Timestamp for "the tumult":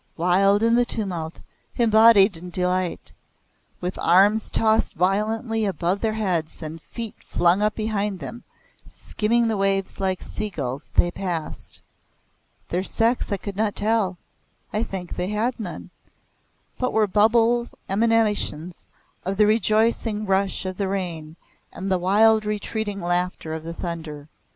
0.73-1.43